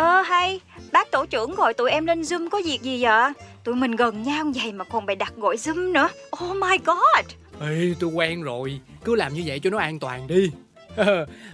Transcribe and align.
Ờ 0.00 0.20
hay, 0.20 0.60
bác 0.92 1.10
tổ 1.10 1.26
trưởng 1.26 1.54
gọi 1.54 1.74
tụi 1.74 1.90
em 1.90 2.06
lên 2.06 2.20
Zoom 2.20 2.48
có 2.48 2.60
việc 2.64 2.82
gì 2.82 3.02
vậy? 3.02 3.32
Tụi 3.64 3.74
mình 3.74 3.96
gần 3.96 4.22
nhau 4.22 4.44
vậy 4.62 4.72
mà 4.72 4.84
còn 4.84 5.06
bày 5.06 5.16
đặt 5.16 5.32
gọi 5.36 5.56
Zoom 5.56 5.92
nữa. 5.92 6.08
Oh 6.44 6.56
my 6.56 6.78
god. 6.84 7.26
Ê, 7.60 7.94
tôi 8.00 8.10
quen 8.10 8.42
rồi, 8.42 8.80
cứ 9.04 9.14
làm 9.14 9.34
như 9.34 9.42
vậy 9.46 9.58
cho 9.58 9.70
nó 9.70 9.78
an 9.78 9.98
toàn 9.98 10.26
đi. 10.26 10.50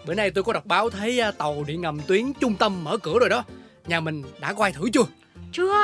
Bữa 0.06 0.14
nay 0.14 0.30
tôi 0.30 0.44
có 0.44 0.52
đọc 0.52 0.66
báo 0.66 0.90
thấy 0.90 1.20
à, 1.20 1.30
tàu 1.30 1.64
điện 1.66 1.80
ngầm 1.80 2.00
tuyến 2.06 2.32
trung 2.40 2.54
tâm 2.54 2.84
mở 2.84 2.98
cửa 2.98 3.18
rồi 3.18 3.28
đó. 3.28 3.44
Nhà 3.86 4.00
mình 4.00 4.22
đã 4.40 4.52
quay 4.52 4.72
thử 4.72 4.90
chưa? 4.92 5.04
Chưa 5.52 5.74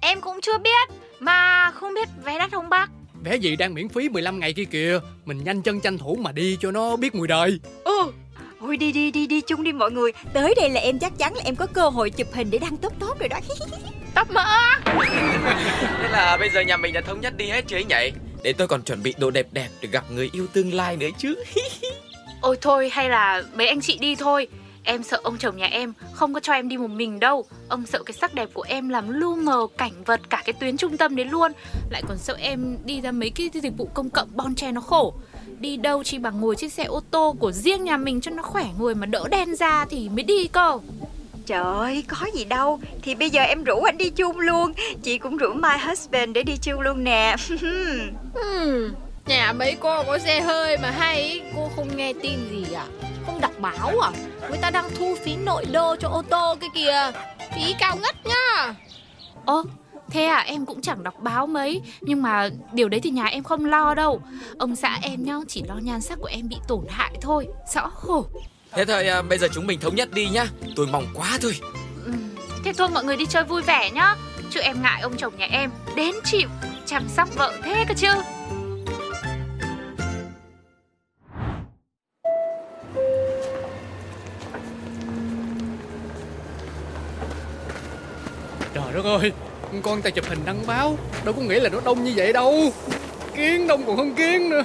em 0.00 0.20
cũng 0.20 0.40
chưa 0.42 0.58
biết. 0.58 0.88
Mà 1.20 1.70
không 1.70 1.94
biết 1.94 2.08
vé 2.24 2.38
đắt 2.38 2.52
không 2.52 2.68
bác? 2.68 2.90
Vé 3.24 3.36
gì 3.36 3.56
đang 3.56 3.74
miễn 3.74 3.88
phí 3.88 4.08
15 4.08 4.40
ngày 4.40 4.52
kia 4.52 4.64
kìa. 4.64 5.00
Mình 5.24 5.44
nhanh 5.44 5.62
chân 5.62 5.80
tranh 5.80 5.98
thủ 5.98 6.18
mà 6.20 6.32
đi 6.32 6.58
cho 6.60 6.70
nó 6.70 6.96
biết 6.96 7.14
mùi 7.14 7.28
đời. 7.28 7.60
Ừ. 7.84 8.12
Ôi 8.62 8.76
đi 8.76 8.92
đi 8.92 9.10
đi 9.10 9.26
đi 9.26 9.40
chung 9.40 9.62
đi 9.62 9.72
mọi 9.72 9.90
người. 9.90 10.12
Tới 10.32 10.54
đây 10.56 10.70
là 10.70 10.80
em 10.80 10.98
chắc 10.98 11.18
chắn 11.18 11.34
là 11.34 11.42
em 11.44 11.56
có 11.56 11.66
cơ 11.66 11.88
hội 11.88 12.10
chụp 12.10 12.26
hình 12.32 12.50
để 12.50 12.58
đăng 12.58 12.76
tốt 12.76 12.92
tốt 12.98 13.16
rồi 13.18 13.28
đó. 13.28 13.36
Tóc 14.14 14.30
mỡ 14.30 14.44
Thế 16.02 16.08
là 16.12 16.36
bây 16.40 16.50
giờ 16.50 16.60
nhà 16.60 16.76
mình 16.76 16.92
đã 16.92 17.00
thống 17.00 17.20
nhất 17.20 17.36
đi 17.36 17.48
hết 17.48 17.64
chưa 17.66 17.76
ấy 17.76 17.84
nhỉ? 17.84 18.12
Để 18.42 18.52
tôi 18.52 18.68
còn 18.68 18.82
chuẩn 18.82 19.02
bị 19.02 19.14
đồ 19.18 19.30
đẹp 19.30 19.46
đẹp 19.52 19.68
để 19.80 19.88
gặp 19.92 20.04
người 20.10 20.30
yêu 20.32 20.46
tương 20.52 20.74
lai 20.74 20.96
nữa 20.96 21.08
chứ. 21.18 21.34
Ôi 22.40 22.56
thôi 22.60 22.88
hay 22.92 23.08
là 23.08 23.42
mấy 23.54 23.68
anh 23.68 23.80
chị 23.80 23.98
đi 23.98 24.14
thôi. 24.14 24.48
Em 24.84 25.02
sợ 25.02 25.20
ông 25.22 25.38
chồng 25.38 25.56
nhà 25.56 25.66
em 25.66 25.92
không 26.12 26.34
có 26.34 26.40
cho 26.40 26.52
em 26.52 26.68
đi 26.68 26.76
một 26.76 26.90
mình 26.90 27.20
đâu. 27.20 27.44
Ông 27.68 27.86
sợ 27.86 28.02
cái 28.06 28.12
sắc 28.12 28.34
đẹp 28.34 28.48
của 28.52 28.62
em 28.62 28.88
làm 28.88 29.08
lu 29.08 29.36
mờ 29.36 29.66
cảnh 29.78 30.04
vật 30.04 30.20
cả 30.30 30.42
cái 30.44 30.52
tuyến 30.52 30.76
trung 30.76 30.96
tâm 30.96 31.16
đấy 31.16 31.26
luôn. 31.26 31.52
Lại 31.90 32.02
còn 32.08 32.18
sợ 32.18 32.36
em 32.40 32.78
đi 32.84 33.00
ra 33.00 33.12
mấy 33.12 33.30
cái 33.30 33.50
dịch 33.52 33.76
vụ 33.76 33.88
công 33.94 34.10
cộng 34.10 34.28
bon 34.34 34.54
chen 34.54 34.74
nó 34.74 34.80
khổ 34.80 35.14
Đi 35.62 35.76
đâu 35.76 36.02
chỉ 36.02 36.18
bằng 36.18 36.40
ngồi 36.40 36.56
chiếc 36.56 36.72
xe 36.72 36.84
ô 36.84 37.00
tô 37.10 37.36
của 37.38 37.52
riêng 37.52 37.84
nhà 37.84 37.96
mình 37.96 38.20
cho 38.20 38.30
nó 38.30 38.42
khỏe 38.42 38.64
người 38.78 38.94
mà 38.94 39.06
đỡ 39.06 39.28
đen 39.30 39.56
ra 39.56 39.84
thì 39.90 40.08
mới 40.08 40.22
đi 40.22 40.48
cơ. 40.48 40.78
Trời 41.46 41.62
ơi, 41.62 42.04
có 42.08 42.26
gì 42.34 42.44
đâu. 42.44 42.80
Thì 43.02 43.14
bây 43.14 43.30
giờ 43.30 43.42
em 43.42 43.64
rủ 43.64 43.82
anh 43.82 43.98
đi 43.98 44.10
chung 44.10 44.40
luôn. 44.40 44.72
Chị 45.02 45.18
cũng 45.18 45.36
rủ 45.36 45.52
my 45.52 45.68
husband 45.86 46.32
để 46.34 46.42
đi 46.42 46.56
chung 46.62 46.80
luôn 46.80 47.04
nè. 47.04 47.36
Hmm, 48.34 48.88
Nhà 49.26 49.52
mấy 49.52 49.76
cô 49.80 50.02
có 50.02 50.18
xe 50.18 50.40
hơi 50.40 50.78
mà 50.78 50.90
hay 50.90 51.42
Cô 51.56 51.70
không 51.76 51.96
nghe 51.96 52.12
tin 52.22 52.38
gì 52.50 52.72
à? 52.74 52.86
Không 53.26 53.40
đọc 53.40 53.52
báo 53.58 53.98
à? 54.02 54.10
Người 54.48 54.58
ta 54.58 54.70
đang 54.70 54.90
thu 54.98 55.14
phí 55.24 55.36
nội 55.36 55.64
đô 55.72 55.96
cho 55.96 56.08
ô 56.08 56.22
tô 56.22 56.54
cái 56.60 56.70
kìa. 56.74 57.12
Phí 57.54 57.74
cao 57.80 57.96
ngất 57.96 58.26
nhá. 58.26 58.74
Ơ, 59.46 59.62
Thế 60.12 60.24
à 60.24 60.38
em 60.46 60.66
cũng 60.66 60.80
chẳng 60.80 61.02
đọc 61.02 61.14
báo 61.20 61.46
mấy 61.46 61.80
Nhưng 62.00 62.22
mà 62.22 62.48
điều 62.72 62.88
đấy 62.88 63.00
thì 63.00 63.10
nhà 63.10 63.24
em 63.24 63.42
không 63.42 63.64
lo 63.64 63.94
đâu. 63.94 64.22
Ông 64.58 64.76
xã 64.76 64.98
em 65.02 65.24
nhá 65.24 65.34
chỉ 65.48 65.62
lo 65.68 65.74
nhan 65.74 66.00
sắc 66.00 66.18
của 66.18 66.28
em 66.32 66.48
bị 66.48 66.56
tổn 66.68 66.84
hại 66.88 67.12
thôi 67.20 67.46
Rõ 67.74 67.88
khổ 67.88 68.26
Thế 68.72 68.84
thôi 68.84 69.08
à, 69.08 69.22
bây 69.22 69.38
giờ 69.38 69.48
chúng 69.52 69.66
mình 69.66 69.80
thống 69.80 69.94
nhất 69.96 70.08
đi 70.12 70.28
nhá. 70.28 70.46
Tôi 70.76 70.86
mong 70.92 71.06
quá 71.14 71.38
thôi. 71.42 71.52
Ừ, 72.04 72.12
Thế 72.64 72.72
thôi 72.72 72.88
mọi 72.94 73.04
người 73.04 73.16
đi 73.16 73.26
chơi 73.26 73.44
vui 73.44 73.62
vẻ 73.62 73.90
nhá. 73.90 74.16
Chứ 74.50 74.60
em 74.60 74.82
ngại 74.82 75.00
ông 75.02 75.16
chồng 75.16 75.32
nhà 75.38 75.46
em 75.50 75.70
Đến 75.96 76.14
chịu 76.24 76.48
chăm 76.86 77.08
sóc 77.08 77.28
vợ 77.36 77.52
thế 77.62 77.84
cơ 77.88 77.94
chứ. 77.94 78.08
Trời 88.74 88.92
đất 88.94 89.04
ơi 89.04 89.32
con 89.80 90.02
tay 90.02 90.12
chụp 90.12 90.24
hình 90.28 90.38
đăng 90.44 90.66
báo. 90.66 90.98
Đâu 91.24 91.34
có 91.34 91.42
nghĩa 91.42 91.60
là 91.60 91.68
nó 91.68 91.80
đông 91.84 92.04
như 92.04 92.12
vậy 92.16 92.32
đâu. 92.32 92.72
Kiến 93.34 93.66
đông 93.66 93.86
còn 93.86 93.96
hơn 93.96 94.14
kiến 94.14 94.50
nữa. 94.50 94.62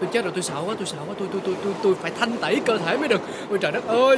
Tôi 0.00 0.10
chết 0.12 0.24
rồi 0.24 0.32
tôi 0.34 0.42
sợ 0.42 0.62
quá 0.66 0.74
tôi 0.78 0.86
sợ 0.86 0.96
quá. 1.08 1.14
Tôi 1.18 1.28
tôi 1.32 1.40
tôi 1.44 1.54
tôi 1.64 1.74
tôi 1.82 1.94
phải 2.02 2.12
thanh 2.20 2.36
tẩy 2.36 2.60
cơ 2.66 2.78
thể 2.78 2.96
mới 2.96 3.08
được. 3.08 3.20
Ôi 3.50 3.58
trời 3.62 3.72
đất 3.72 3.86
ơi. 3.86 4.16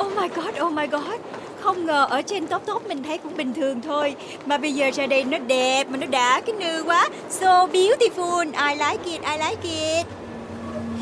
Oh 0.00 0.12
my 0.16 0.28
god 0.28 0.54
oh 0.60 0.72
my 0.72 0.86
god. 0.86 1.20
Không 1.60 1.86
ngờ 1.86 2.06
ở 2.10 2.22
trên 2.22 2.46
top 2.46 2.62
top 2.66 2.88
mình 2.88 3.02
thấy 3.02 3.18
cũng 3.18 3.36
bình 3.36 3.54
thường 3.54 3.80
thôi. 3.82 4.14
Mà 4.46 4.58
bây 4.58 4.72
giờ 4.74 4.90
ra 4.94 5.06
đây 5.06 5.24
nó 5.24 5.38
đẹp 5.38 5.88
mà 5.88 5.96
nó 5.96 6.06
đã 6.06 6.40
cái 6.40 6.54
nư 6.60 6.82
quá. 6.82 7.08
So 7.30 7.66
beautiful. 7.66 8.44
I 8.68 8.74
like 8.74 9.10
it 9.10 9.20
I 9.22 9.48
like 9.48 9.96
it. 9.96 10.06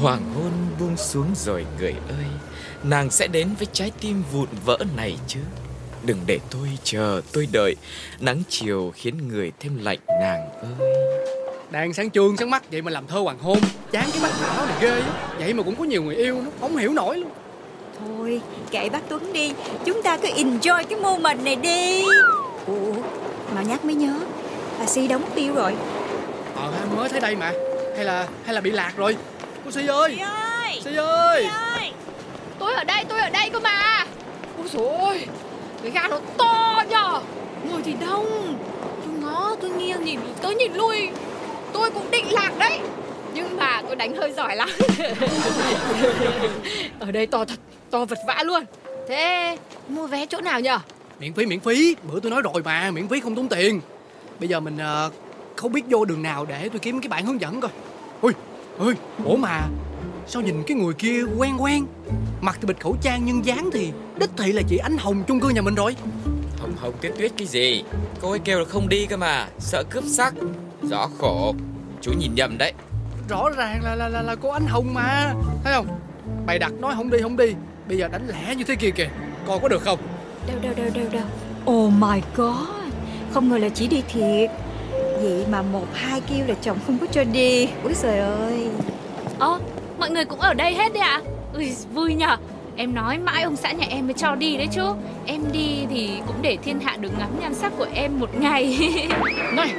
Hoàng 0.01 0.23
hôn 0.35 0.53
buông 0.81 0.97
xuống 0.97 1.27
rồi 1.37 1.67
người 1.81 1.95
ơi. 2.09 2.27
Nàng 2.83 3.11
sẽ 3.11 3.27
đến 3.27 3.49
với 3.59 3.67
trái 3.73 3.93
tim 4.01 4.23
vụn 4.33 4.49
vỡ 4.65 4.79
này 4.97 5.17
chứ 5.27 5.41
Đừng 6.07 6.19
để 6.27 6.39
tôi 6.51 6.69
chờ, 6.85 7.21
tôi 7.33 7.49
đợi. 7.53 7.77
Nắng 8.21 8.43
chiều 8.49 8.93
khiến 8.97 9.29
người 9.29 9.53
thêm 9.61 9.79
lạnh 9.83 9.99
nàng 10.21 10.51
ơi. 10.81 10.93
Đang 11.71 11.95
sáng 11.95 12.11
trương 12.11 12.37
sáng 12.37 12.51
mắt 12.51 12.71
vậy 12.71 12.83
mà 12.83 12.91
làm 12.91 13.07
thơ 13.07 13.19
hoàng 13.19 13.39
hôn. 13.39 13.59
Chán 13.93 14.09
cái 14.13 14.23
mắt 14.23 14.31
đỏ 14.43 14.67
này 14.67 14.77
ghê 14.81 15.03
Vậy 15.39 15.55
mà 15.55 15.63
cũng 15.63 15.77
có 15.77 15.85
nhiều 15.85 16.03
người 16.03 16.17
yêu 16.17 16.43
nó 16.43 16.51
Không 16.61 16.77
hiểu 16.77 16.93
nổi 16.93 17.19
luôn. 17.19 17.31
Thôi 18.01 18.41
kệ 18.71 18.89
bác 18.89 19.09
Tuấn 19.09 19.33
đi. 19.33 19.53
Chúng 19.85 20.03
ta 20.03 20.17
cứ 20.17 20.29
enjoy 20.29 20.85
cái 20.85 21.01
moment 21.01 21.45
này 21.45 21.57
đi. 21.57 22.03
Ủa 22.67 22.93
mà 23.55 23.63
nhắc 23.63 23.85
mới 23.85 23.95
nhớ. 23.95 24.15
Bà 24.79 24.87
Si 24.87 25.09
đóng 25.09 25.23
tiêu 25.35 25.55
rồi. 25.55 25.75
Ờ 26.57 26.73
mới 26.97 27.09
thấy 27.09 27.21
đây 27.21 27.37
mà. 27.37 27.53
Hay 27.97 28.05
là 28.05 28.29
hay 28.45 28.55
là 28.55 28.61
bị 28.61 28.71
lạc 28.71 28.93
rồi? 28.97 29.17
Cô 29.65 29.71
Si 29.71 29.87
ơi! 29.87 30.15
Si 30.17 30.23
ơi! 30.23 30.81
Si 30.85 30.97
ơi, 30.97 31.43
si 31.43 31.49
ơi. 31.49 31.93
Tôi 32.59 32.75
ở 32.75 32.85
đây 32.85 33.05
tôi 33.09 33.21
ở 33.21 33.31
đây 33.31 33.51
cơ 33.51 33.61
mà. 33.61 34.07
Ôi 34.59 34.69
dồi 34.73 34.99
ôi 34.99 35.27
cái 35.87 36.03
ga 36.03 36.09
nó 36.09 36.21
to 36.37 36.83
nhở 36.91 37.21
Người 37.71 37.83
thì 37.85 37.95
đông. 38.01 38.59
Tôi 39.05 39.15
ngó 39.21 39.57
tôi 39.61 39.71
nghiêng 39.71 40.05
nhìn 40.05 40.21
tới 40.43 40.55
nhìn 40.55 40.75
lui. 40.75 41.09
Tôi 41.73 41.91
cũng 41.91 42.11
định 42.11 42.33
lạc 42.33 42.53
đấy. 42.59 42.79
Nhưng 43.35 43.57
mà 43.57 43.83
tôi 43.87 43.97
đánh 43.97 44.17
hơi 44.17 44.33
giỏi 44.33 44.57
lắm. 44.57 44.69
Ở 47.01 47.11
đây 47.11 47.27
to 47.27 47.45
thật 47.45 47.59
To 47.91 48.05
vật 48.05 48.19
vã 48.27 48.43
luôn. 48.45 48.65
Thế 49.09 49.57
mua 49.89 50.07
vé 50.07 50.27
chỗ 50.27 50.41
nào 50.41 50.61
nhở 50.61 50.79
Miễn 51.21 51.33
phí 51.33 51.47
miễn 51.47 51.61
phí. 51.61 51.97
Bữa 52.03 52.21
tôi 52.21 52.31
nói 52.31 52.43
rồi 52.43 52.63
mà 52.65 52.91
miễn 52.91 53.09
phí 53.09 53.21
không 53.21 53.35
tốn 53.35 53.49
tiền. 53.49 53.81
Bây 54.41 54.49
giờ 54.49 54.61
mình 54.61 54.77
uh, 55.07 55.13
không 55.57 55.73
biết 55.73 55.83
vô 55.91 56.05
đường 56.05 56.23
nào 56.23 56.45
để 56.45 56.69
tôi 56.69 56.79
kiếm 56.79 57.01
cái 57.01 57.09
bản 57.09 57.27
hướng 57.27 57.41
dẫn 57.41 57.61
coi. 57.61 57.71
Ui 58.21 58.33
ui, 58.79 58.95
ủa 59.25 59.37
mà 59.37 59.63
Sao 60.29 60.43
nhìn 60.43 60.63
cái 60.67 60.77
người 60.77 60.95
kia 60.95 61.23
quen 61.39 61.63
quen? 61.63 61.87
Mặt 62.41 62.59
thì 62.61 62.67
bịt 62.67 62.81
khẩu 62.81 62.97
trang 63.03 63.23
nhưng 63.25 63.45
dáng 63.45 63.71
thì 63.73 63.93
Đích 64.19 64.31
thị 64.37 64.53
là 64.53 64.63
chị 64.69 64.77
Ánh 64.77 64.99
Hồng 64.99 65.25
chung 65.29 65.41
cư 65.41 65.49
nhà 65.49 65.63
mình 65.63 65.75
rồi. 65.75 65.97
Hồng 66.59 66.73
Hồng 66.77 66.93
tuyết 67.01 67.13
tuyết 67.19 67.33
cái 67.37 67.47
gì? 67.47 67.85
Cô 68.21 68.31
ấy 68.31 68.39
kêu 68.39 68.59
là 68.59 68.65
không 68.65 68.89
đi 68.89 69.07
cơ 69.07 69.17
mà 69.17 69.49
Sợ 69.59 69.85
cướp 69.91 70.05
sắc. 70.07 70.35
Rõ 70.91 71.09
khổ 71.19 71.55
Chú 72.01 72.13
nhìn 72.13 72.35
nhầm 72.35 72.59
đấy. 72.59 72.73
Rõ 73.29 73.51
ràng 73.57 73.85
là 73.85 73.95
là 73.95 74.09
là, 74.09 74.23
là 74.23 74.35
cô 74.35 74.49
Ánh 74.49 74.67
Hồng 74.67 74.95
mà. 74.95 75.35
Thấy 75.65 75.75
không? 75.75 75.87
Bày 76.47 76.59
đặt 76.59 76.73
nói 76.73 76.95
không 76.97 77.11
đi 77.11 77.19
không 77.23 77.37
đi. 77.37 77.55
Bây 77.89 77.99
giờ 77.99 78.09
đánh 78.09 78.29
lẻ 78.29 78.55
như 78.55 78.65
thế 78.65 78.77
kia 78.77 78.91
kìa. 78.91 79.09
Coi 79.47 79.59
có 79.59 79.69
được 79.69 79.83
không? 79.83 79.99
Đâu 80.49 80.59
đâu 80.63 80.73
đâu 80.77 80.87
đâu 80.95 81.05
đâu. 81.13 81.27
Oh 81.77 81.93
my 81.93 82.21
god. 82.37 82.93
Không 83.35 83.49
ngờ 83.49 83.59
là 83.59 83.69
chỉ 83.69 83.87
đi 83.87 84.03
thiệt. 84.09 84.51
Vậy 85.23 85.45
mà 85.51 85.63
một 85.63 85.87
hai 85.93 86.21
kêu 86.21 86.47
là 86.47 86.55
chồng 86.63 86.79
không 86.87 86.99
có 86.99 87.07
cho 87.07 87.25
đi. 87.25 87.69
Úi 87.85 87.95
trời 88.03 88.19
ơi. 88.19 88.69
Ơ 89.39 89.49
mọi 89.49 89.61
người 90.17 90.25
cũng 90.25 90.41
ở 90.41 90.55
đây 90.55 90.75
hết 90.75 90.93
đấy 90.93 91.03
ạ. 91.03 91.21
À? 91.25 91.31
Ui, 91.55 91.73
vui 91.93 92.15
nhở 92.15 92.37
Em 92.77 92.95
nói 92.95 93.19
mãi 93.19 93.43
ông 93.43 93.57
xã 93.57 93.73
nhà 93.73 93.87
em 93.91 94.07
mới 94.07 94.15
cho 94.15 94.35
đi 94.35 94.57
đấy 94.57 94.69
chứ. 94.73 94.83
Em 95.27 95.45
đi 95.53 95.87
thì 95.91 96.11
cũng 96.27 96.37
để 96.43 96.57
thiên 96.65 96.81
hạ 96.81 96.97
được 97.01 97.19
ngắm 97.19 97.41
nhan 97.41 97.55
sắc 97.55 97.73
của 97.79 97.87
em 97.95 98.21
một 98.21 98.31
ngày. 98.41 98.79
Này 99.53 99.75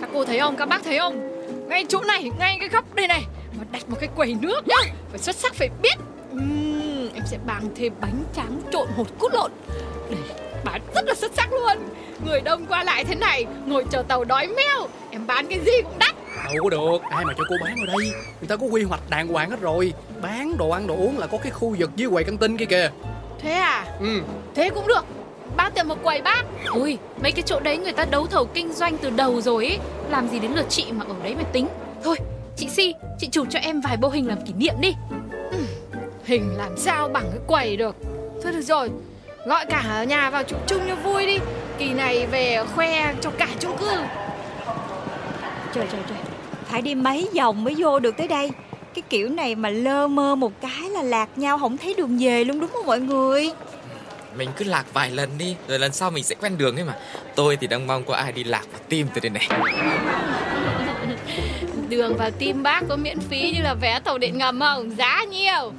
Các 0.00 0.10
cô 0.12 0.24
thấy 0.24 0.38
không, 0.38 0.56
các 0.56 0.68
bác 0.68 0.84
thấy 0.84 0.98
không? 0.98 1.20
Ngay 1.68 1.84
chỗ 1.88 2.00
này, 2.02 2.30
ngay 2.38 2.56
cái 2.60 2.68
góc 2.68 2.94
đây 2.94 3.08
này. 3.08 3.22
Mà 3.58 3.64
đặt 3.72 3.88
một 3.88 3.96
cái 4.00 4.08
quầy 4.16 4.34
nước 4.40 4.68
nhá. 4.68 4.92
Phải 5.10 5.18
xuất 5.18 5.36
sắc 5.36 5.54
phải 5.54 5.68
biết. 5.82 5.98
Uhm, 6.32 7.10
Em 7.14 7.22
sẽ 7.26 7.38
bán 7.46 7.62
thêm 7.76 7.92
bánh 8.00 8.24
tráng 8.36 8.60
trộn 8.72 8.88
hột 8.96 9.06
cút 9.18 9.34
lộn. 9.34 9.50
Để 10.10 10.16
bán 10.64 10.80
rất 10.94 11.04
là 11.06 11.14
xuất 11.14 11.32
sắc 11.36 11.52
luôn. 11.52 11.88
Người 12.26 12.40
đông 12.40 12.66
qua 12.66 12.84
lại 12.84 13.04
thế 13.04 13.14
này 13.14 13.46
Ngồi 13.66 13.84
chờ 13.90 14.02
tàu 14.08 14.24
đói 14.24 14.46
meo. 14.46 14.88
Em 15.10 15.26
bán 15.26 15.46
cái 15.46 15.60
gì 15.60 15.82
cũng 15.82 15.98
đắt 15.98 16.14
Đâu 16.44 16.64
có 16.64 16.70
được, 16.70 16.98
ai 17.10 17.24
mà 17.24 17.32
cho 17.38 17.44
cô 17.48 17.56
bán 17.60 17.76
ở 17.80 17.86
đây? 17.86 18.10
Người 18.40 18.48
ta 18.48 18.56
có 18.56 18.66
quy 18.66 18.82
hoạch 18.82 19.10
đàng 19.10 19.28
hoàng 19.28 19.50
hết 19.50 19.60
rồi. 19.60 19.92
Bán 20.22 20.56
đồ 20.58 20.70
ăn 20.70 20.86
đồ 20.86 20.94
uống 20.94 21.18
là 21.18 21.26
có 21.26 21.38
cái 21.38 21.50
khu 21.52 21.74
vực 21.78 21.90
dưới 21.96 22.10
quầy 22.10 22.24
căng 22.24 22.38
tin 22.38 22.56
kia 22.56 22.64
kìa. 22.64 22.90
Thế 23.40 23.52
à? 23.52 23.84
Ừ. 24.00 24.20
Thế 24.54 24.70
cũng 24.70 24.86
được. 24.88 25.04
Bác 25.56 25.74
tiền 25.74 25.88
một 25.88 26.02
quầy 26.02 26.22
bác. 26.22 26.44
Ui, 26.72 26.98
mấy 27.22 27.32
cái 27.32 27.42
chỗ 27.46 27.60
đấy 27.60 27.78
người 27.78 27.92
ta 27.92 28.04
đấu 28.04 28.26
thầu 28.26 28.44
kinh 28.46 28.72
doanh 28.72 28.98
từ 28.98 29.10
đầu 29.10 29.40
rồi 29.40 29.66
ấy 29.66 29.78
Làm 30.10 30.28
gì 30.28 30.38
đến 30.38 30.52
lượt 30.52 30.66
chị 30.68 30.92
mà 30.92 31.04
ở 31.08 31.14
đấy 31.22 31.34
mà 31.34 31.42
tính. 31.52 31.68
Thôi, 32.04 32.16
chị 32.56 32.68
Si, 32.68 32.94
chị 33.18 33.28
chụp 33.28 33.46
cho 33.50 33.58
em 33.58 33.80
vài 33.80 33.96
bộ 33.96 34.08
hình 34.08 34.28
làm 34.28 34.40
kỷ 34.46 34.52
niệm 34.52 34.74
đi. 34.80 34.94
Ừ, 35.50 35.58
Hình 36.24 36.54
làm 36.56 36.76
sao 36.76 37.08
bằng 37.08 37.24
cái 37.30 37.40
quầy 37.46 37.76
được? 37.76 37.96
Thôi 38.42 38.52
được 38.52 38.62
rồi 38.62 38.90
Gọi 39.46 39.66
cả 39.66 40.04
nhà 40.08 40.30
vào 40.30 40.42
chụp 40.42 40.58
chung 40.66 40.80
cho 40.88 40.94
vui 40.96 41.26
đi. 41.26 41.38
Kỳ 41.78 41.92
này 41.92 42.26
về 42.26 42.64
khoe 42.74 43.14
cho 43.20 43.30
cả 43.30 43.48
chung 43.60 43.76
cư. 43.76 43.90
Trời 45.74 45.86
trời 45.92 46.00
trời 46.08 46.18
Phải 46.68 46.82
đi 46.82 46.94
mấy 46.94 47.28
vòng 47.36 47.64
mới 47.64 47.74
vô 47.78 47.98
được 47.98 48.16
tới 48.16 48.28
đây. 48.28 48.50
Cái 48.94 49.02
kiểu 49.08 49.28
này 49.28 49.54
mà 49.54 49.70
lơ 49.70 50.06
mơ 50.06 50.34
một 50.34 50.52
cái 50.60 50.90
là 50.90 51.02
lạc 51.02 51.28
nhau 51.38 51.58
Không 51.58 51.76
thấy 51.76 51.94
đường 51.94 52.18
về 52.20 52.44
luôn 52.44 52.60
đúng 52.60 52.70
không 52.72 52.86
mọi 52.86 53.00
người? 53.00 53.50
Mình 54.36 54.48
cứ 54.56 54.64
lạc 54.64 54.84
vài 54.92 55.10
lần 55.10 55.30
đi 55.38 55.56
Rồi 55.68 55.78
lần 55.78 55.92
sau 55.92 56.10
mình 56.10 56.24
sẽ 56.24 56.34
quen 56.34 56.58
đường 56.58 56.76
ấy 56.76 56.84
mà. 56.84 56.96
Tôi 57.34 57.56
thì 57.56 57.66
đang 57.66 57.86
mong 57.86 58.04
có 58.04 58.14
ai 58.14 58.32
đi 58.32 58.44
lạc 58.44 58.64
vào 58.72 58.80
tim 58.88 59.06
tôi 59.14 59.20
đây 59.20 59.30
này. 59.30 59.48
Đường 61.88 62.16
vào 62.16 62.30
tim 62.30 62.62
bác 62.62 62.82
có 62.88 62.96
miễn 62.96 63.18
phí 63.20 63.52
như 63.56 63.62
là 63.62 63.74
vé 63.74 64.00
tàu 64.04 64.18
điện 64.18 64.38
ngầm 64.38 64.60
không? 64.60 64.96
Giá 64.96 65.24
nhiều 65.24 65.72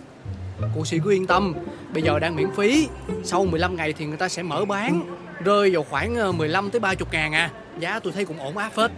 Cô 0.76 0.86
Si 0.86 1.00
cứ 1.04 1.12
yên 1.12 1.28
tâm 1.28 1.54
Bây 1.94 2.04
giờ 2.04 2.20
đang 2.20 2.36
miễn 2.36 2.52
phí. 2.56 2.88
Sau 3.24 3.46
15 3.46 3.76
ngày 3.76 3.94
thì 3.94 4.06
người 4.06 4.18
ta 4.18 4.30
sẽ 4.30 4.44
mở 4.44 4.66
bán 4.66 5.02
Rơi 5.44 5.72
vào 5.74 5.84
khoảng 5.84 6.16
ờ, 6.16 6.32
15 6.32 6.70
tới 6.70 6.80
30 6.80 7.08
ngàn 7.12 7.34
à. 7.34 7.50
Giá 7.80 8.00
tôi 8.00 8.14
thấy 8.14 8.26
cũng 8.26 8.40
ổn 8.40 8.58
áp 8.58 8.70
phết 8.70 8.92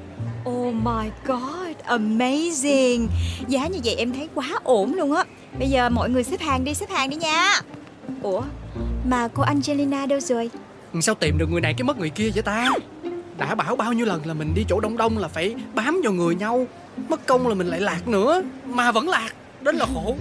Oh 0.45 0.74
my 0.74 1.09
god, 1.25 1.75
amazing. 1.86 3.07
Giá 3.47 3.68
như 3.68 3.80
vậy 3.83 3.95
em 3.95 4.13
thấy 4.13 4.30
quá 4.36 4.50
ổn 4.63 4.94
luôn 4.94 5.15
á. 5.15 5.24
Bây 5.59 5.69
giờ 5.69 5.89
mọi 5.89 6.09
người 6.09 6.24
xếp 6.24 6.41
hàng 6.41 6.63
đi, 6.63 6.74
xếp 6.74 6.89
hàng 6.89 7.09
đi 7.09 7.15
nha. 7.15 7.62
Ủa, 8.21 8.41
mà 9.06 9.27
cô 9.33 9.44
Angelina 9.44 10.06
đâu 10.06 10.19
rồi? 10.19 10.50
Sao 11.01 11.15
tìm 11.15 11.38
được 11.38 11.50
người 11.50 11.62
này 11.62 11.74
cái 11.74 11.83
mất 11.83 11.97
người 11.97 12.09
kia 12.09 12.30
vậy 12.33 12.44
ta? 12.44 12.69
Đã 13.38 13.56
bảo 13.56 13.75
bao 13.75 13.94
nhiêu 13.94 14.06
lần 14.06 14.25
là 14.25 14.33
mình 14.33 14.53
đi 14.53 14.65
chỗ 14.69 14.80
đông 14.80 14.97
đông 14.97 15.18
là 15.18 15.27
phải 15.27 15.56
bám 15.75 16.01
vào 16.03 16.13
người 16.13 16.36
nhau. 16.36 16.68
Mất 17.09 17.27
công 17.27 17.47
là 17.47 17.53
mình 17.56 17.68
lại 17.68 17.80
lạc 17.80 18.07
nữa. 18.07 18.42
Mà 18.65 18.92
vẫn 18.92 19.09
lạc 19.09 19.30
Đến 19.62 19.75
là 19.75 19.85
khổ. 19.94 20.15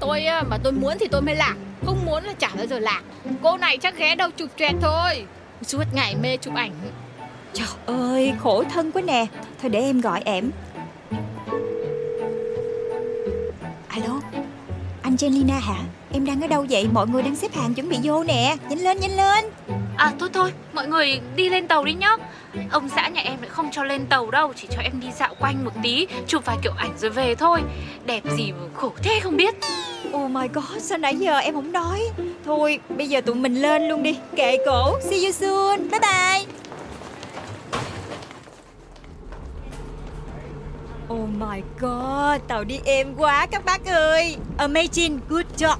Tôi 0.00 0.24
á, 0.24 0.42
mà 0.42 0.58
tôi 0.62 0.72
muốn 0.72 0.94
thì 1.00 1.06
tôi 1.10 1.22
mới 1.22 1.34
lạc. 1.34 1.54
Không 1.86 2.06
muốn 2.06 2.24
là 2.24 2.32
chả 2.32 2.50
bao 2.56 2.66
giờ 2.66 2.78
lạc. 2.78 3.02
Cô 3.42 3.56
này 3.56 3.78
chắc 3.78 3.98
ghé 3.98 4.14
đâu 4.14 4.30
chụp 4.36 4.48
choẹt 4.58 4.74
thôi. 4.80 5.24
Suốt 5.62 5.84
ngày 5.92 6.16
mê 6.22 6.36
chụp 6.36 6.54
ảnh 6.54 6.72
Trời 7.58 7.68
ơi, 7.86 8.32
khổ 8.38 8.64
thân 8.70 8.92
quá 8.92 9.02
nè. 9.02 9.26
Thôi 9.62 9.70
để 9.70 9.80
em 9.80 10.00
gọi 10.00 10.22
em. 10.24 10.50
Alo, 13.88 14.20
Angelina 15.02 15.58
hả? 15.58 15.78
Em 16.12 16.26
đang 16.26 16.40
ở 16.40 16.46
đâu 16.46 16.66
vậy? 16.70 16.88
Mọi 16.92 17.06
người 17.06 17.22
đang 17.22 17.36
xếp 17.36 17.54
hàng 17.54 17.74
chuẩn 17.74 17.88
bị 17.88 17.96
vô 18.02 18.24
nè. 18.24 18.56
Nhanh 18.68 18.78
lên, 18.78 19.00
nhanh 19.00 19.16
lên. 19.16 19.44
À 19.96 20.12
thôi 20.18 20.28
thôi, 20.32 20.52
mọi 20.72 20.88
người 20.88 21.20
đi 21.36 21.48
lên 21.48 21.68
tàu 21.68 21.84
đi 21.84 21.94
nhá. 21.94 22.16
Ông 22.70 22.88
xã 22.88 23.08
nhà 23.08 23.20
em 23.20 23.40
lại 23.40 23.50
không 23.50 23.70
cho 23.72 23.84
lên 23.84 24.06
tàu 24.06 24.30
đâu. 24.30 24.52
Chỉ 24.56 24.68
cho 24.70 24.82
em 24.82 24.92
đi 25.00 25.08
dạo 25.18 25.34
quanh 25.40 25.64
một 25.64 25.72
tí. 25.82 26.06
Chụp 26.26 26.44
vài 26.44 26.56
kiểu 26.62 26.72
ảnh 26.76 26.92
rồi 26.98 27.10
về 27.10 27.34
thôi. 27.34 27.60
Đẹp 28.06 28.22
gì 28.36 28.52
mà 28.52 28.66
khổ 28.74 28.92
thế 29.02 29.20
không 29.22 29.36
biết. 29.36 29.54
Oh 30.12 30.30
my 30.30 30.48
god, 30.54 30.82
sao 30.82 30.98
nãy 30.98 31.16
giờ 31.16 31.38
em 31.38 31.54
không 31.54 31.72
nói? 31.72 32.00
Thôi, 32.44 32.80
bây 32.96 33.08
giờ 33.08 33.20
tụi 33.20 33.34
mình 33.34 33.54
lên 33.54 33.88
luôn 33.88 34.02
đi. 34.02 34.16
Kệ 34.36 34.56
cổ, 34.66 34.98
see 35.00 35.18
you 35.24 35.32
soon. 35.32 35.90
Bye 35.90 36.00
bye 36.00 36.57
Oh 41.22 41.28
my 41.28 41.62
god, 41.80 42.40
tàu 42.48 42.64
đi 42.64 42.80
êm 42.84 43.14
quá 43.16 43.46
các 43.46 43.64
bác 43.64 43.84
ơi. 43.86 44.36
Amazing, 44.58 45.18
good 45.28 45.44
job. 45.56 45.76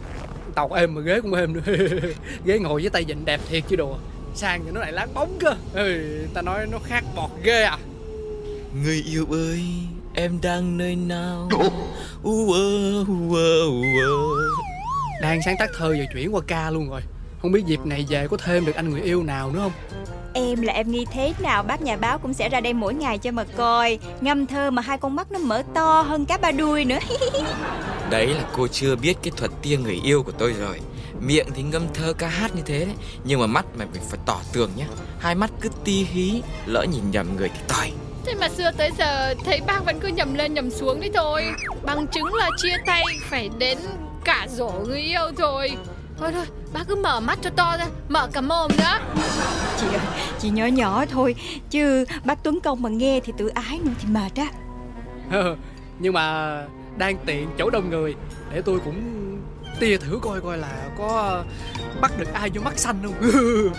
Tàu 0.55 0.73
êm 0.73 0.95
mà 0.95 1.01
ghế 1.01 1.21
cũng 1.21 1.35
êm 1.35 1.53
nữa. 1.53 1.61
Ghế 2.45 2.59
ngồi 2.59 2.81
với 2.81 2.91
tay 2.91 3.05
vịn 3.05 3.25
đẹp 3.25 3.41
thiệt 3.49 3.65
chứ 3.69 3.77
đùa 3.77 3.97
Sang 4.35 4.65
thì 4.65 4.71
nó 4.75 4.81
lại 4.81 4.93
láng 4.93 5.15
bóng 5.15 5.37
cơ. 5.41 5.55
Ừ, 5.73 6.27
Ta 6.35 6.43
nói 6.43 6.67
nó 6.67 6.79
khác 6.85 7.05
bọt 7.17 7.31
ghê 7.43 7.63
à. 7.63 7.79
Người 8.85 9.03
yêu 9.07 9.27
ơi 9.31 9.61
Em 10.15 10.39
đang 10.43 10.77
nơi 10.77 10.97
nào? 10.97 11.49
U 12.23 12.53
ơ 12.53 13.05
u 13.09 13.35
ơ 13.35 13.61
u 13.67 13.83
ơ. 14.03 14.17
Đang 15.23 15.43
sáng 15.45 15.57
tác 15.59 15.71
thơ 15.79 15.95
giờ 15.99 16.05
chuyển 16.15 16.35
qua 16.35 16.41
ca 16.47 16.71
luôn 16.71 16.91
rồi. 16.91 17.01
Không 17.43 17.53
biết 17.53 17.67
dịp 17.67 17.81
này 17.85 18.07
về 18.09 18.29
có 18.31 18.37
thêm 18.37 18.67
được 18.67 18.75
anh 18.75 18.91
người 18.91 19.01
yêu 19.01 19.23
nào 19.23 19.51
nữa 19.51 19.61
không 19.61 19.73
Em 20.35 20.63
là 20.63 20.73
em 20.73 20.91
nghi 20.91 21.05
thế 21.13 21.33
nào? 21.39 21.63
Bác 21.63 21.83
nhà 21.83 21.97
báo 21.97 22.19
cũng 22.19 22.35
sẽ 22.35 22.49
ra 22.49 22.61
đây 22.61 22.73
mỗi 22.73 22.95
ngày 22.95 23.19
cho 23.19 23.31
mà 23.31 23.45
coi. 23.57 23.99
Ngâm 24.21 24.47
thơ 24.47 24.71
mà 24.71 24.83
hai 24.83 24.99
con 24.99 25.17
mắt 25.17 25.33
nó 25.33 25.39
mở 25.39 25.63
to 25.75 26.01
hơn 26.01 26.25
cá 26.25 26.39
ba 26.39 26.51
đuôi 26.51 26.85
nữa. 26.85 26.99
Đấy 28.11 28.27
là 28.27 28.43
cô 28.57 28.69
chưa 28.69 28.97
biết 28.97 29.17
cái 29.23 29.33
thuật 29.37 29.51
tia 29.63 29.77
người 29.77 30.01
yêu 30.05 30.23
của 30.23 30.33
tôi 30.33 30.53
rồi. 30.53 30.81
Miệng 31.21 31.47
thì 31.55 31.63
ngâm 31.63 31.83
thơ 31.95 32.13
ca 32.13 32.29
hát 32.29 32.57
như 32.57 32.63
thế 32.67 32.85
đấy 32.85 32.95
Nhưng 33.25 33.41
mà 33.41 33.47
mắt 33.47 33.67
mày 33.79 33.87
phải, 33.93 34.03
phải 34.11 34.21
tỏ 34.27 34.41
tường 34.53 34.71
nhá. 34.77 34.87
Hai 35.19 35.35
mắt 35.35 35.51
cứ 35.61 35.69
ti 35.85 36.07
hí 36.11 36.43
Lỡ 36.67 36.83
nhìn 36.83 37.11
nhầm 37.11 37.37
người 37.37 37.49
thì 37.49 37.61
tỏi. 37.69 37.93
Thế 38.27 38.35
mà 38.35 38.49
xưa 38.49 38.71
tới 38.77 38.91
giờ 38.99 39.35
thấy 39.45 39.61
bác 39.67 39.85
vẫn 39.87 40.01
cứ 40.01 40.09
nhầm 40.09 40.35
lên 40.35 40.55
nhầm 40.55 40.71
xuống 40.71 41.01
đấy 41.01 41.11
thôi. 41.15 41.45
Bằng 41.83 42.07
chứng 42.07 42.35
là 42.35 42.51
chia 42.57 42.77
tay 42.87 43.03
phải 43.31 43.51
đến 43.59 43.79
cả 44.25 44.47
rổ 44.51 44.71
người 44.71 45.01
yêu 45.01 45.31
thôi 45.39 45.71
Thôi 46.19 46.33
thôi, 46.33 46.47
bác 46.73 46.85
cứ 46.89 46.95
mở 46.95 47.21
mắt 47.21 47.39
cho 47.43 47.51
to 47.51 47.77
ra, 47.79 47.87
mở 48.09 48.29
cả 48.33 48.41
mồm 48.41 48.71
nữa. 48.79 48.99
Chị 49.81 49.87
ơi, 49.87 50.07
chị 50.39 50.51
nhỏ 50.51 50.67
nhỏ 50.67 51.05
thôi 51.11 51.35
Chứ 51.71 52.05
bác 52.25 52.43
Tuấn 52.43 52.59
Công 52.61 52.83
mà 52.83 52.89
nghe 52.89 53.21
thì 53.25 53.33
tự 53.37 53.49
ái 53.49 53.81
nữa 53.85 53.93
thì 54.01 54.09
mệt 54.09 54.33
á. 54.35 54.51
Nhưng 55.99 56.13
mà 56.13 56.57
đang 56.97 57.17
tiện 57.27 57.49
chỗ 57.59 57.71
đông 57.71 57.91
người 57.91 58.15
Để 58.55 58.63
tôi 58.63 58.79
cũng 58.85 59.03
tia 59.81 59.97
thử 59.97 60.19
coi 60.23 60.41
coi 60.41 60.59
là 60.59 60.89
có 60.99 61.43
bắt 62.01 62.13
được 62.19 62.33
ai 62.33 62.51
vô 62.55 62.63
mắt 62.63 62.79
xanh 62.79 62.97
không? 63.03 63.15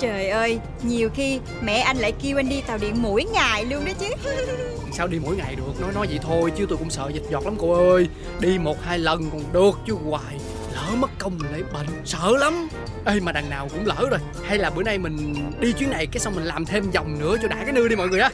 Trời 0.00 0.28
ơi, 0.28 0.58
nhiều 0.82 1.10
khi 1.14 1.40
mẹ 1.62 1.78
anh 1.78 1.96
lại 1.96 2.12
kêu 2.12 2.36
anh 2.36 2.48
đi 2.48 2.60
tàu 2.60 2.78
điện 2.78 2.94
mỗi 3.02 3.24
ngày 3.24 3.64
luôn 3.64 3.84
đó 3.84 3.92
chứ. 4.00 4.06
Sao 4.92 5.06
đi 5.06 5.18
mỗi 5.18 5.36
ngày 5.36 5.56
được? 5.56 5.80
Nói 5.80 5.92
nói 5.92 6.06
vậy 6.06 6.18
thôi 6.22 6.52
chứ 6.56 6.66
tôi 6.68 6.78
cũng 6.78 6.90
sợ 6.90 7.10
dịch 7.14 7.22
giọt 7.30 7.44
lắm 7.44 7.54
cô 7.58 7.90
ơi. 7.90 8.08
Đi 8.40 8.58
một 8.58 8.82
hai 8.82 8.98
lần 8.98 9.30
còn 9.30 9.42
được 9.52 9.78
chứ 9.86 9.94
hoài 10.04 10.38
Lỡ 10.74 10.94
mất 10.98 11.10
công 11.18 11.38
mình 11.38 11.52
lại 11.52 11.62
bệnh 11.72 11.86
Sợ 12.04 12.36
lắm. 12.38 12.68
Ê 13.04 13.20
mà 13.20 13.32
đằng 13.32 13.50
nào 13.50 13.68
cũng 13.72 13.86
lỡ 13.86 14.08
rồi. 14.10 14.20
Hay 14.46 14.58
là 14.58 14.70
bữa 14.70 14.82
nay 14.82 14.98
mình 14.98 15.34
đi 15.60 15.72
chuyến 15.72 15.90
này 15.90 16.06
Cái 16.06 16.20
xong 16.20 16.34
mình 16.34 16.44
làm 16.44 16.64
thêm 16.64 16.90
vòng 16.90 17.18
nữa 17.18 17.36
cho 17.42 17.48
đã 17.48 17.56
cái 17.64 17.72
nư 17.72 17.88
đi 17.88 17.96
mọi 17.96 18.08
người 18.08 18.20
á. 18.20 18.30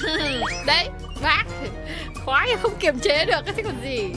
Đấy, 0.66 0.88
bác 1.22 1.44
Khoái 2.24 2.56
không 2.62 2.72
kiềm 2.80 2.98
chế 2.98 3.24
được, 3.24 3.40
cái 3.46 3.64
còn 3.64 3.82
gì. 3.84 4.10